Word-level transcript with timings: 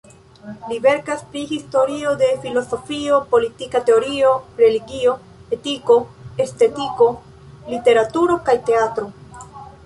Li 0.69 0.77
verkas 0.83 1.19
pri 1.33 1.41
historio 1.49 2.13
de 2.21 2.29
filozofio, 2.45 3.19
politika 3.33 3.81
teorio, 3.89 4.31
religio, 4.63 5.13
etiko, 5.59 5.99
estetiko, 6.47 7.11
literaturo 7.77 8.41
kaj 8.51 8.59
teatro. 8.73 9.09